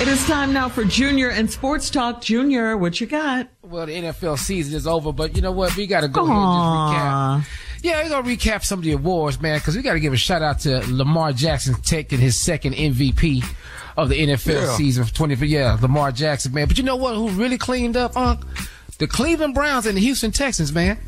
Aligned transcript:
It 0.00 0.08
is 0.08 0.26
time 0.26 0.52
now 0.52 0.68
for 0.68 0.84
Junior 0.84 1.30
and 1.30 1.50
Sports 1.50 1.88
Talk. 1.88 2.20
Junior, 2.20 2.76
what 2.76 3.00
you 3.00 3.06
got? 3.06 3.48
Well, 3.62 3.86
the 3.86 3.92
NFL 3.94 4.38
season 4.38 4.74
is 4.74 4.86
over, 4.86 5.12
but 5.12 5.36
you 5.36 5.40
know 5.40 5.52
what? 5.52 5.76
We 5.76 5.86
got 5.86 6.00
to 6.00 6.08
go 6.08 6.24
ahead 6.24 6.36
and 6.36 7.42
just 7.44 7.54
recap. 7.54 7.82
Yeah, 7.82 8.02
we're 8.02 8.08
going 8.10 8.24
to 8.24 8.30
recap 8.50 8.64
some 8.64 8.80
of 8.80 8.84
the 8.84 8.92
awards, 8.92 9.40
man, 9.40 9.58
because 9.58 9.76
we 9.76 9.82
got 9.82 9.92
to 9.94 10.00
give 10.00 10.12
a 10.12 10.16
shout 10.16 10.42
out 10.42 10.58
to 10.60 10.80
Lamar 10.92 11.32
Jackson 11.32 11.74
taking 11.82 12.18
his 12.18 12.42
second 12.42 12.74
MVP 12.74 13.44
of 13.96 14.08
the 14.08 14.16
NFL 14.16 14.52
Yeah. 14.66 14.76
season 14.76 15.04
for 15.04 15.14
20. 15.14 15.46
Yeah, 15.46 15.78
Lamar 15.80 16.10
Jackson, 16.12 16.52
man. 16.52 16.66
But 16.66 16.76
you 16.76 16.84
know 16.84 16.96
what? 16.96 17.14
Who 17.14 17.28
really 17.30 17.56
cleaned 17.58 17.96
up, 17.96 18.16
Unc? 18.16 18.40
The 18.98 19.06
Cleveland 19.06 19.54
Browns 19.54 19.86
and 19.86 19.96
the 19.96 20.00
Houston 20.02 20.32
Texans, 20.32 20.72
man. 20.72 20.98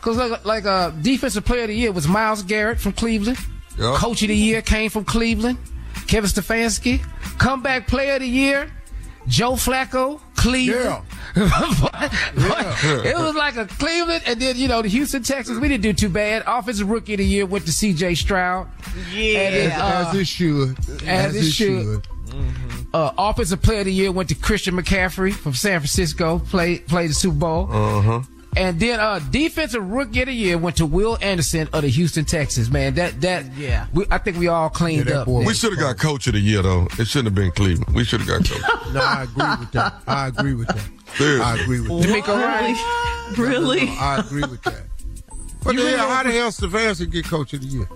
Because 0.00 0.16
like, 0.18 0.44
like 0.44 0.64
uh, 0.66 0.90
defensive 0.90 1.44
player 1.46 1.62
of 1.62 1.68
the 1.68 1.74
year 1.74 1.92
was 1.92 2.06
Myles 2.06 2.42
Garrett 2.42 2.78
from 2.78 2.92
Cleveland. 2.92 3.38
Yeah. 3.78 3.96
Coach 3.96 4.22
of 4.22 4.28
the 4.28 4.36
year 4.36 4.60
came 4.62 4.90
from 4.90 5.04
Cleveland. 5.04 5.58
Kevin 6.08 6.28
Stefanski. 6.28 7.00
Comeback 7.38 7.86
player 7.86 8.14
of 8.14 8.20
the 8.20 8.28
year, 8.28 8.70
Joe 9.28 9.52
Flacco, 9.52 10.20
Cleveland. 10.34 11.04
it 11.36 13.16
was 13.16 13.34
like 13.36 13.56
a 13.56 13.66
Cleveland, 13.66 14.22
and 14.26 14.40
then 14.40 14.56
you 14.56 14.66
know 14.66 14.82
the 14.82 14.88
Houston 14.88 15.22
Texans. 15.22 15.60
We 15.60 15.68
didn't 15.68 15.82
do 15.82 15.92
too 15.92 16.08
bad. 16.08 16.42
Offensive 16.46 16.88
rookie 16.90 17.14
of 17.14 17.18
the 17.18 17.24
year 17.24 17.46
went 17.46 17.64
to 17.66 17.72
C.J. 17.72 18.14
Stroud. 18.16 18.68
Yeah. 19.12 19.38
And 19.40 19.54
then, 19.54 19.70
As 19.72 20.14
uh, 20.14 20.18
it 20.18 20.26
should. 20.26 20.76
as 21.06 21.36
it 21.36 21.50
should. 21.50 22.06
uh, 22.92 23.12
offensive 23.18 23.62
player 23.62 23.80
of 23.80 23.84
the 23.84 23.92
year 23.92 24.10
went 24.10 24.30
to 24.30 24.34
Christian 24.34 24.74
McCaffrey 24.74 25.32
from 25.32 25.54
San 25.54 25.78
Francisco. 25.80 26.38
Played 26.40 26.86
played 26.88 27.10
the 27.10 27.14
Super 27.14 27.36
Bowl. 27.36 27.68
Uh 27.70 28.00
huh. 28.00 28.20
And 28.56 28.80
then 28.80 28.98
uh 28.98 29.20
defensive 29.30 29.84
rookie 29.88 30.20
of 30.22 30.26
the 30.26 30.32
year 30.32 30.58
went 30.58 30.76
to 30.76 30.86
Will 30.86 31.16
Anderson 31.20 31.68
of 31.72 31.82
the 31.82 31.88
Houston 31.88 32.24
Texans. 32.24 32.70
Man, 32.70 32.94
that 32.94 33.20
that 33.20 33.52
Yeah. 33.56 33.86
we, 33.92 34.04
I 34.10 34.18
think 34.18 34.36
we 34.38 34.48
all 34.48 34.68
cleaned 34.70 35.08
Yeah, 35.08 35.18
up. 35.20 35.26
boy. 35.26 35.44
We 35.44 35.54
should 35.54 35.70
have 35.72 35.78
got 35.80 35.98
coach 35.98 36.26
of 36.26 36.32
the 36.32 36.40
year 36.40 36.62
though. 36.62 36.88
It 36.98 37.06
shouldn't 37.06 37.26
have 37.26 37.34
been 37.34 37.52
Cleveland. 37.52 37.94
We 37.94 38.04
should 38.04 38.20
have 38.20 38.28
got 38.28 38.48
coach. 38.48 38.62
No, 38.94 39.00
I 39.00 39.22
agree 39.24 39.54
with 39.60 39.70
that. 39.72 39.94
I 40.06 40.26
agree 40.28 40.54
with 40.54 40.68
that. 40.68 40.88
Seriously. 41.16 41.44
I 41.44 41.54
agree 41.62 41.80
with 41.80 42.02
that. 42.02 42.08
DeMeco 42.08 42.42
Ryan. 42.42 42.76
Really? 43.36 43.86
No, 43.86 43.92
I 44.00 44.18
agree 44.26 44.42
with 44.42 44.62
that. 44.62 44.82
But 45.62 45.74
You 45.74 45.82
then, 45.82 45.92
really- 45.94 46.08
how 46.08 46.22
the 46.22 46.32
hell 46.32 46.50
Stefanski 46.50 47.10
get 47.10 47.26
coach 47.26 47.52
of 47.52 47.60
the 47.60 47.66
year? 47.66 47.88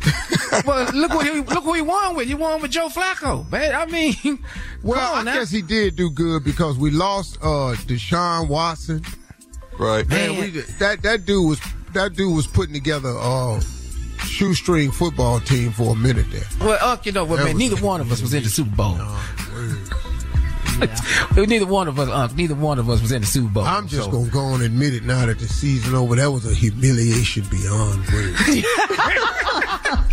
well, 0.64 0.88
look 0.94 1.12
what 1.12 1.26
he 1.26 1.32
look 1.40 1.64
who 1.64 1.72
he 1.74 1.82
won 1.82 2.14
with. 2.14 2.28
He 2.28 2.34
won 2.34 2.62
with 2.62 2.70
Joe 2.70 2.88
Flacco, 2.88 3.50
man. 3.50 3.74
I 3.74 3.84
mean, 3.86 4.38
Well, 4.82 5.14
I 5.16 5.22
now. 5.24 5.34
guess 5.34 5.50
he 5.50 5.60
did 5.60 5.96
do 5.96 6.08
good 6.10 6.44
because 6.44 6.78
we 6.78 6.92
lost 6.92 7.36
uh 7.42 7.74
Deshaun 7.86 8.48
Watson. 8.48 9.02
Right. 9.78 10.08
Man, 10.08 10.32
Man. 10.32 10.40
we 10.40 10.50
did- 10.50 10.66
that 10.80 11.02
that 11.02 11.24
dude 11.26 11.48
was 11.48 11.60
that 11.94 12.14
dude 12.14 12.34
was 12.34 12.46
putting 12.46 12.74
together 12.74 13.10
a 13.16 13.60
shoestring 14.24 14.90
football 14.90 15.40
team 15.40 15.72
for 15.72 15.92
a 15.92 15.96
minute 15.96 16.26
there. 16.30 16.44
Well, 16.60 16.78
uh, 16.80 16.96
you 17.04 17.12
know 17.12 17.24
what, 17.24 17.38
That 17.38 17.44
man? 17.46 17.54
was- 17.54 17.60
Neither 17.62 17.76
one 17.76 18.00
of 18.00 18.10
us 18.12 18.20
was 18.20 18.34
in 18.34 18.42
the 18.42 18.50
Super 18.50 18.74
Bowl. 18.74 18.98
neither 21.36 21.66
one 21.66 21.88
of 21.88 21.98
us, 21.98 22.08
uh, 22.08 22.28
neither 22.36 22.54
one 22.54 22.78
of 22.78 22.88
us 22.90 23.00
was 23.00 23.10
in 23.12 23.22
the 23.22 23.26
Super 23.26 23.48
Bowl. 23.48 23.64
I'm 23.64 23.88
just 23.88 24.04
So- 24.04 24.10
gonna 24.12 24.28
go 24.30 24.54
and 24.54 24.62
admit 24.62 24.94
it 24.94 25.04
now 25.04 25.26
that 25.26 25.38
the 25.38 25.48
season 25.48 25.94
over. 25.94 26.16
That 26.16 26.30
was 26.30 26.44
a 26.46 26.54
humiliation 26.54 27.44
beyond 27.50 28.06
words. 28.12 28.38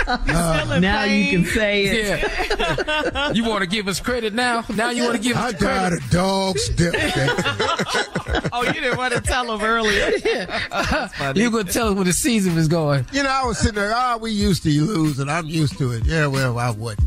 now 0.27 1.03
you 1.03 1.29
can 1.31 1.45
say 1.45 1.85
it. 1.85 2.59
Yeah. 2.59 3.31
you 3.31 3.43
want 3.45 3.61
to 3.61 3.67
give 3.67 3.87
us 3.87 3.99
credit 3.99 4.33
now? 4.33 4.63
Now 4.75 4.89
you 4.91 5.03
want 5.03 5.15
to 5.17 5.21
give 5.21 5.35
I 5.37 5.47
us 5.49 5.53
died 5.53 5.91
credit? 5.91 6.05
a 6.05 6.09
dog's 6.09 6.69
death. 6.69 8.49
Oh, 8.53 8.63
you 8.63 8.73
didn't 8.73 8.97
want 8.97 9.13
to 9.13 9.21
tell 9.21 9.45
them 9.47 9.61
earlier. 9.61 10.11
You 11.35 11.49
gonna 11.51 11.63
tell 11.65 11.89
us 11.89 11.95
when 11.95 12.05
the 12.05 12.13
season 12.13 12.55
was 12.55 12.67
going? 12.67 13.05
you 13.11 13.23
know, 13.23 13.29
I 13.29 13.45
was 13.45 13.57
sitting 13.57 13.75
there. 13.75 13.91
Ah, 13.93 14.17
we 14.19 14.31
used 14.31 14.63
to 14.63 14.69
lose, 14.69 15.19
and 15.19 15.29
I'm 15.29 15.45
used 15.47 15.77
to 15.79 15.91
it. 15.91 16.05
Yeah, 16.05 16.27
well, 16.27 16.57
I 16.59 16.69
would. 16.71 16.97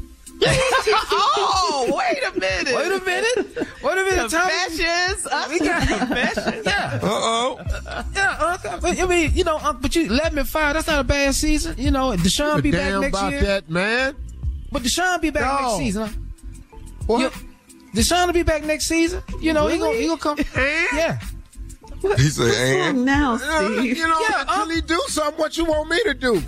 Oh, 0.47 1.87
wait 1.99 2.19
a 2.25 2.39
minute. 2.39 2.75
Wait 2.75 2.93
a 2.93 3.05
minute. 3.05 3.69
Wait 3.83 3.99
a 3.99 4.05
minute. 4.05 4.31
Tommy. 4.31 4.51
Confessions. 4.67 5.27
Us 5.27 5.49
We 5.51 5.59
got- 5.61 5.87
confessions. 5.89 6.67
Yeah. 6.67 7.01
Uh 7.03 7.09
oh. 7.11 7.59
Yeah, 8.15 8.37
uh, 8.41 8.59
I 8.85 9.07
mean, 9.07 9.33
you 9.35 9.45
know, 9.45 9.57
uh, 9.57 9.73
but 9.73 9.95
you 9.97 10.07
11 10.07 10.39
and 10.39 10.49
5, 10.49 10.75
that's 10.75 10.87
not 10.87 11.01
a 11.01 11.05
bad 11.05 11.35
season. 11.35 11.75
You 11.79 11.91
know, 11.91 12.11
Deshaun 12.13 12.55
But 12.55 12.63
be 12.63 12.71
back 12.71 12.81
damn 12.91 13.01
next 13.01 13.19
about 13.19 13.33
year. 13.33 13.41
that, 13.43 13.71
man. 13.71 14.15
But 14.71 14.83
Deshaun 14.83 15.21
be 15.21 15.31
back 15.31 15.43
No. 15.61 15.69
next 15.69 15.79
season. 15.79 16.31
What? 17.07 17.21
You- 17.21 17.31
Deshaun 17.95 18.27
will 18.27 18.35
be 18.35 18.43
back 18.43 18.65
next 18.65 18.87
season. 18.87 19.23
You 19.41 19.53
know, 19.55 19.67
he 19.67 19.79
gonna 19.79 19.97
he 19.97 20.07
gonna 20.07 20.21
come. 20.21 20.39
Yeah. 20.95 21.19
He 22.17 22.29
said, 22.31 22.55
and 22.91 23.05
Now, 23.05 23.35
Uh, 23.35 23.39
Steve. 23.79 23.97
you 23.97 24.07
know, 24.07 24.21
Yeah, 24.29 24.43
until 24.43 24.63
uh- 24.63 24.69
he 24.69 24.81
do 24.83 25.03
something, 25.09 25.39
what 25.41 25.57
you 25.57 25.65
want 25.65 25.89
me 25.91 26.01
to 26.05 26.15
do? 26.15 26.41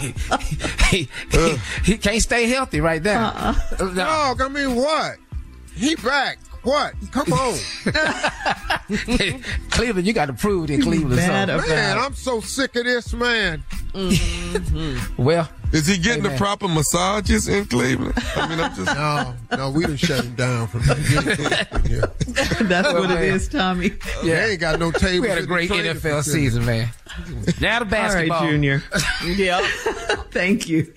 He, 0.00 0.14
he, 0.90 1.08
he 1.84 1.98
can't 1.98 2.22
stay 2.22 2.46
healthy 2.46 2.80
right 2.80 3.02
now. 3.02 3.32
Uh, 3.34 3.54
no. 3.80 3.94
Dog, 3.94 4.40
I 4.42 4.48
mean, 4.48 4.74
what? 4.74 5.16
He 5.74 5.94
back. 5.96 6.38
What? 6.62 6.94
Come 7.10 7.32
on. 7.32 7.58
Cleveland, 9.70 10.06
you 10.06 10.12
got 10.14 10.26
to 10.26 10.32
prove 10.32 10.68
that 10.68 10.80
Cleveland. 10.80 11.16
Mad 11.16 11.48
something. 11.48 11.54
about 11.56 11.68
man, 11.68 11.98
I'm 11.98 12.14
so 12.14 12.40
sick 12.40 12.74
of 12.76 12.84
this, 12.84 13.12
man. 13.12 13.62
Mm-hmm. 13.94 15.22
well, 15.22 15.48
is 15.72 15.86
he 15.86 15.98
getting 15.98 16.24
the 16.24 16.36
proper 16.36 16.66
massages 16.66 17.46
in 17.46 17.64
Cleveland? 17.66 18.14
I 18.34 18.48
mean, 18.48 18.58
I'm 18.58 18.74
just 18.74 18.94
no, 18.96 19.34
no. 19.56 19.70
We 19.70 19.86
done 19.86 19.96
shut 19.96 20.24
him 20.24 20.34
down 20.34 20.66
from 20.66 20.82
here. 20.82 22.02
That's 22.62 22.92
what 22.92 23.10
it 23.12 23.22
is, 23.22 23.48
Tommy. 23.48 23.92
Yeah, 24.22 24.34
they 24.34 24.50
ain't 24.52 24.60
got 24.60 24.80
no 24.80 24.90
table. 24.90 25.22
We 25.22 25.28
had 25.28 25.38
a 25.38 25.46
great 25.46 25.70
NFL 25.70 26.24
season, 26.24 26.64
man. 26.64 26.88
Now 27.60 27.78
the 27.78 27.84
basketball, 27.84 28.38
all 28.38 28.44
right, 28.44 28.50
Junior. 28.50 28.82
yeah, 29.24 29.60
thank 30.30 30.68
you. 30.68 30.92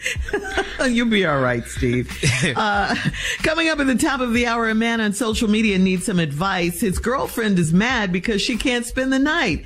You'll 0.84 1.10
be 1.10 1.26
all 1.26 1.40
right, 1.40 1.64
Steve. 1.66 2.12
Uh, 2.56 2.96
coming 3.44 3.70
up 3.70 3.80
at 3.80 3.86
the 3.86 3.96
top 3.96 4.22
of 4.22 4.34
the 4.34 4.48
hour, 4.48 4.70
a 4.70 4.76
man 4.76 5.02
on 5.02 5.14
social 5.14 5.48
media 5.48 5.78
needs 5.78 6.06
some 6.06 6.18
advice. 6.18 6.82
His 6.82 6.98
girlfriend 6.98 7.60
is 7.60 7.74
mad 7.74 8.12
because 8.12 8.42
she 8.42 8.58
can't 8.58 8.86
spend 8.86 9.14
the 9.14 9.20
night. 9.20 9.66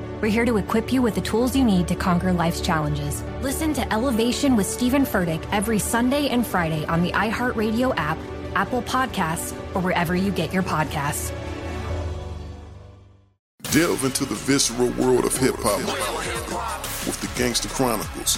We're 0.21 0.29
here 0.29 0.45
to 0.45 0.57
equip 0.57 0.93
you 0.93 1.01
with 1.01 1.15
the 1.15 1.21
tools 1.21 1.55
you 1.55 1.63
need 1.63 1.87
to 1.87 1.95
conquer 1.95 2.31
life's 2.31 2.61
challenges. 2.61 3.23
Listen 3.41 3.73
to 3.73 3.91
Elevation 3.91 4.55
with 4.55 4.67
Stephen 4.67 5.03
Furtick 5.03 5.43
every 5.51 5.79
Sunday 5.79 6.29
and 6.29 6.45
Friday 6.45 6.85
on 6.85 7.01
the 7.01 7.11
iHeartRadio 7.13 7.91
app, 7.97 8.19
Apple 8.53 8.83
Podcasts, 8.83 9.53
or 9.73 9.81
wherever 9.81 10.15
you 10.15 10.31
get 10.31 10.53
your 10.53 10.61
podcasts. 10.61 11.33
Delve 13.71 14.05
into 14.05 14.25
the 14.25 14.35
visceral 14.35 14.89
world 14.91 15.25
of 15.25 15.35
hip 15.35 15.55
hop 15.57 15.79
with 17.07 17.19
the 17.19 17.39
Gangster 17.39 17.69
Chronicles 17.69 18.37